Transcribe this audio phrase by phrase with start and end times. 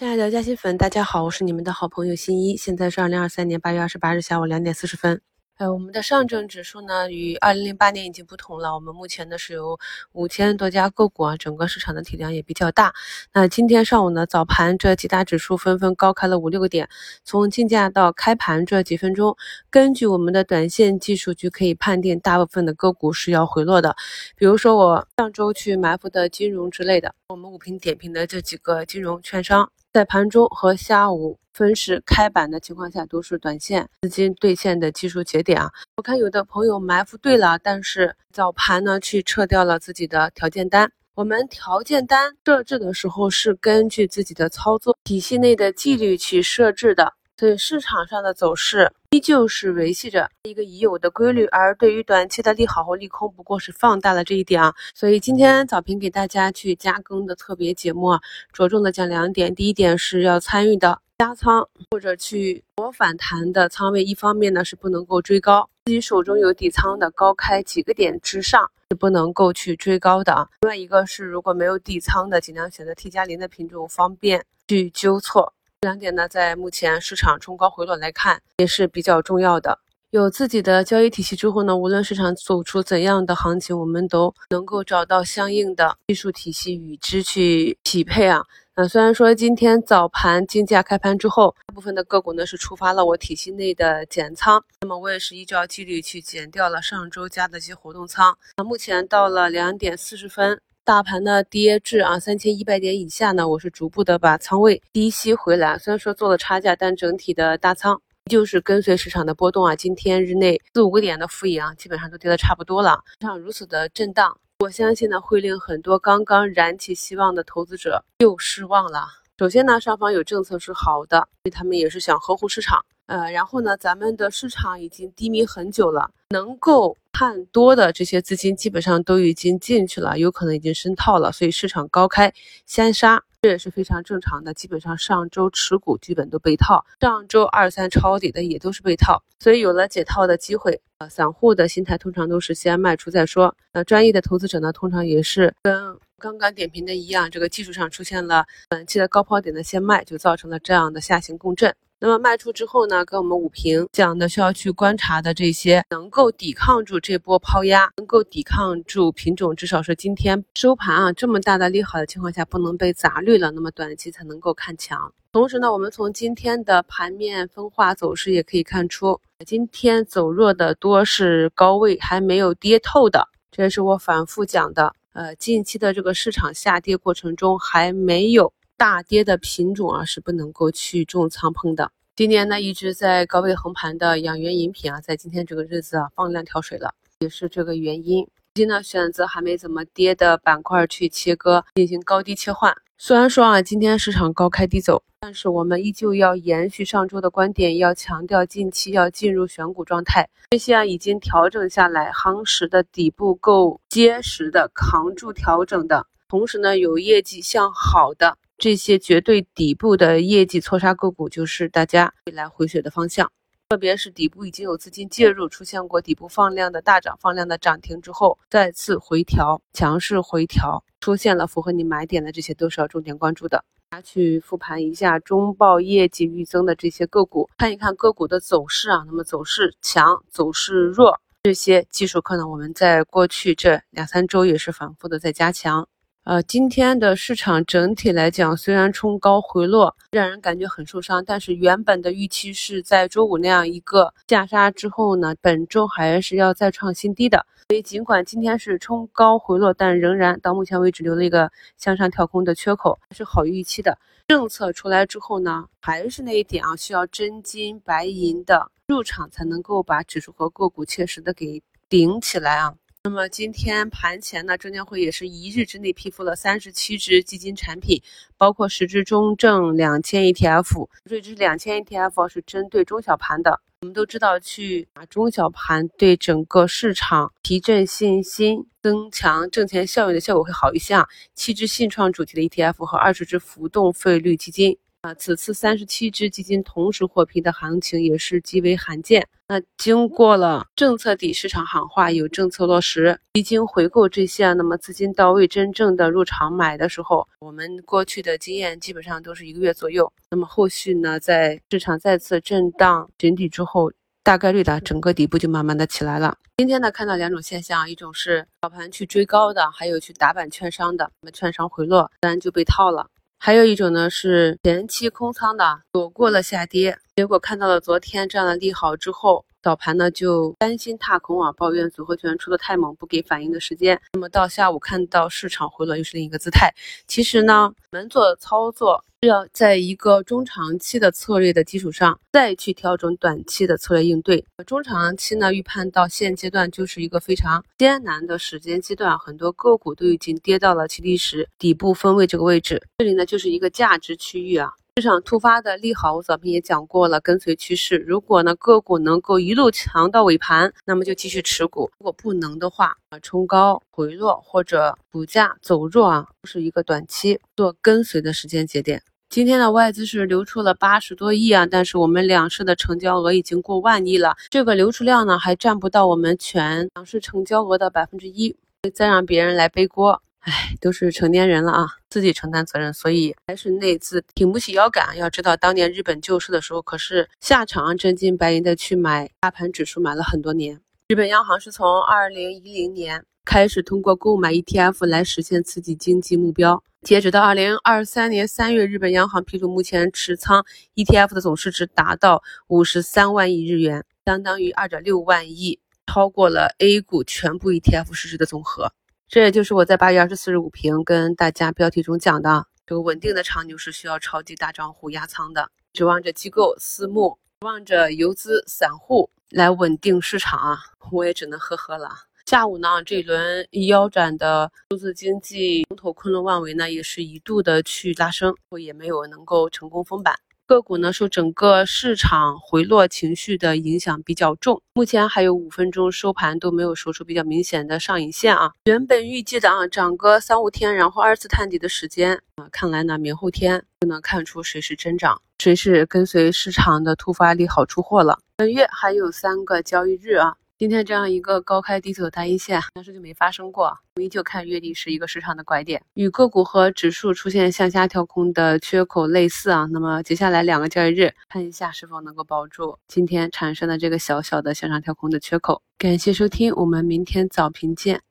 [0.00, 2.56] 亲爱的嘉兴粉，大家好，我是你们的好朋友新一。
[2.56, 5.20] 现在是二零二三年八月二十八日下午两点四十分。
[5.58, 8.74] 呃，我们的上证指数呢，与二零零八年已经不同了。
[8.74, 9.78] 我们目前呢是有
[10.12, 12.94] 五千多家个股啊，整个市场的体量也比较大。
[13.34, 16.88] 那今天上午呢，早盘这几大指数纷纷高开了五六个点。
[17.22, 19.36] 从竞价到开盘这几分钟，
[19.68, 23.94] 根据我们的短线技术就可以判定，大部分的个股是要回落的。
[24.34, 29.70] 比如说我上周去埋伏的金融之类的，我们五评点评的这几个金融券商。
[29.92, 35.68] 在盘中和下午分时开板的情况下，都是短线资金兑现的技术节点啊。
[35.96, 40.92] 我看有的朋友埋伏对了，但是早盘呢去撤掉了自己的条件单。
[41.16, 47.12] 我们条件单设置的时候是根据自己的操作体系内的纪律去设置的。
[47.40, 54.74] 所以市场上的走势依旧是维系着一个已有的规律，而对于短期的利好或利空，不过是放大了这一点啊。
[54.94, 58.20] 所以今天早评给大家去加更的特别节目啊，
[58.52, 59.54] 着重的讲两点。
[59.54, 70.46] 第一点是要参与的加仓或者去博反弹的仓位，一方面呢是不能够追高，自己手中有底仓的高开几个点之上是不能够去追高的啊。
[70.60, 75.54] 另外一个是如果没有底仓的，尽量选择 T 加零的品种，方便去纠错。
[75.82, 79.78] 这两点呢，在目前市场冲高回落来看，也是比较重要的。
[80.10, 88.44] 有自己的交易体系之后呢，无论市场走出怎样的行情，我们都能够找到相应的技术体系与之去匹配啊。
[88.76, 98.36] 那虽然说今天早盘竞价开盘之后，大部分的个股呢是触发了我体系内的减仓，那么我也是依照纪律去减掉了上周加的一些活动仓。
[98.58, 100.60] 那目前到了两点四十分。
[100.90, 105.78] 大盘呢跌至啊三千一百点以下呢，我是逐步的把仓位低吸回来。
[105.78, 109.76] 虽然说做了差价，但整体的大仓就是跟随市场的波动啊。
[109.76, 112.98] 今天日内四五个点的负盈啊，基本上都跌的差不多了。
[113.20, 119.06] 像如此的震荡，我相信呢会令很多刚刚燃起希望的投资者又失望了。
[119.38, 122.84] 首先呢，上方有政策是好的，所以他们也是想呵护市场。
[123.10, 126.96] 呃，然后呢，咱们的市场已经低迷很久了，能够。
[127.12, 132.32] 看多的这些资金基本上都已经进去了，有可能已经深套了，所以市场高开
[132.64, 134.54] 先杀，这也是非常正常的。
[134.54, 140.80] 基本上上周持股基本都被套，上周二三抄底的也都是被套，所以有了解套的机会。
[140.98, 143.54] 呃，散户的心态通常都是先卖出再说。
[143.72, 151.74] 那专业的投资者呢，通常也是跟刚刚点评的一样，这个技术上出现了短期的高抛点的先卖，就造成了这样的下行共振。
[152.02, 165.12] 那么卖出之后呢，跟我们五平讲的需要去观察的这些，能够抵抗住这波抛压，能够抵抗住品种，至少是今天收盘啊这么大的利好的情况下，不能被砸绿了，那么短期才能够看强。
[165.30, 174.94] 同时呢，我们从今天的盘面分化走势也可以看出，今天走弱的多是高位还没有跌透的，这也是我反复讲的。
[175.12, 178.50] 呃，近期的这个市场下跌过程中还没有。
[178.80, 181.92] 大跌的品种啊是不能够去重仓碰的。
[182.16, 188.26] 今年呢一直在高位横盘的养元饮品啊，在今天这个日子啊放量跳水了，也是这个原因。
[188.54, 192.74] 今呢选择还没怎么跌的板块去切割，进行高低切换。
[192.96, 200.26] 虽然说啊今天市场高开低走，但是我们依旧要延续上周的观点，要强调近期要进入选股状态。
[200.52, 208.38] 这些啊已经调整下来，夯实的底部够结实的，扛住调整的，同时呢有业绩向好的。
[208.60, 213.32] 这些绝对底部的业绩错杀个股，就是大家未来回血的方向。
[213.70, 223.64] 特别是底部已经有资金介入，出现过底部放量的大涨、放量的涨停之后，再次回调、强势回调，出现了符合你买点的，这些都是要重点关注的。
[223.88, 229.04] 大家去复盘一下中报业绩预增的这些个股，看一看个股的走势啊。
[229.06, 235.88] 那么走势强、走势弱，这些技术课呢，我们在过去这两三周也是反复的在加强。
[236.24, 247.46] 呃，今天的市场整体来讲，虽然冲高回落，让人感觉很受伤，但是原本的预期是在周五那样一个下杀之后呢，本周还是要再创新低的。
[247.70, 253.96] 所以尽管今天是冲高回落，但仍然到目前为止留了一个向上跳空的缺口，是好预期的。
[254.28, 262.74] 政策出来之后呢，还是那一点啊，需要真金白银的入场才能够把指数和个股切实的给顶起来啊。
[263.02, 268.02] 那么今天盘前呢，证监会也是一日之内批复了三十七只基金产品，
[268.36, 270.86] 包括十只中证两千 ETF。
[271.06, 273.62] 这只两千 ETF 是针对中小盘的。
[273.80, 281.08] 我们都知道，去把中小盘对整个市场提振信心、增强挣钱效应的效果会好一些啊。
[281.34, 284.76] 七只信创主题的 ETF 和二十只浮动费率基金。
[285.02, 289.26] 啊，此次三十七只基金同时获批的行情也是极为罕见。
[289.48, 300.12] 那经过了政策底市场喊话，有政策落实，基金回购这些，那么资金到位，真正的入场买的时候，我们过去的经验基本上都是一个月左右。
[300.28, 303.90] 那么后续呢，在市场再次震荡寻底之后，
[304.22, 306.36] 大概率的整个底部就慢慢的起来了。
[306.58, 313.08] 今天呢，看到两种现象，一种是早盘去追高的，还有去打板券商的，那么券商回落，自然就被套了。
[313.42, 319.46] 还有一种呢是前期空仓的，躲过了下跌，结果看到了昨天这样的利好之后。
[319.62, 324.00] 早盘呢就担心踏空啊，抱怨组合拳出的太猛，不给反应的时间。
[324.14, 326.72] 那么到下午看到市场回落，又是另一个姿态。
[327.06, 334.42] 其实呢，我们做操作是要在一个中长期的策略的基础上，再去调整短期的策略应对。
[334.66, 344.72] 中长期呢，预判到现阶段就是一个非常艰难的时间阶段，很多个股都已经跌到了其历史底部分位这个位置，这里呢就是一个价值区域啊。
[344.96, 347.96] 市场突发的利好，我早评也讲过了，跟随趋势。
[347.96, 359.02] 如果呢个股能够一路强到尾盘，那么就继续持股；如果不能的话，啊冲高回落或者股价走弱啊，是一个短期做跟随的时间节点。
[359.28, 368.56] 今天的外资是流出了八十多亿啊，但是我们两市的成交额已经过万亿了，这个流出量呢还占不到我们全两市成交额的百分之一，
[368.92, 370.20] 再让别人来背锅。
[370.40, 375.16] 唉，都是成年人了啊，自己承担责任，所以还是内资挺不起腰杆。
[375.18, 380.80] 要知道，当年日本救市的时候，可是下场真金白银的去买大盘指数，买了很多年。
[381.08, 386.82] 日本央行是从二零一零年开始通过购买 ETF 来实现刺激经济目标。
[387.02, 390.64] 截止到二零二三年三月，日本央行披露，目前持仓
[390.94, 398.92] ETF 的总市值达到五十三万亿日元，相当于二点六万亿，超过了 A 股全部 ETF 市值的总和。
[399.32, 410.80] 这也就是我在八月二十四日午评跟大家标题中讲的，这个稳定的长牛是需要超级大账户压仓的，指望着机构私募，指望着游资散户来稳定市场啊，
[411.12, 412.10] 我也只能呵呵了。
[412.46, 420.34] 下午呢，这一轮腰斩的数字经济龙头昆仑万维呢，也是一度的去拉升，我也没有能够成功封板。
[420.70, 428.70] 个股呢受整个市场回落情绪的影响比较重，目前还有五分钟收盘都没有收出比较明显的上影线啊。
[428.84, 438.38] 原本预计的啊涨个三五天，然后二次探底的时间啊，看来呢明后天就能看出谁是真涨，谁是跟随市场的突发利好出货了。
[438.56, 440.54] 本月还有三个交易日啊。
[440.80, 443.92] 今天这样一个高开低走的大阴线，当时就没发生过。
[444.18, 449.86] 依旧看月底是一个市场的拐点，与个股和指数出现向下跳空的缺口类似啊。
[449.92, 455.82] 那么接下来两个交易日，看一下是否能够保住今天产生的这个小小的向上跳空的缺口。
[455.98, 458.22] 感谢收听，我们明天早评见。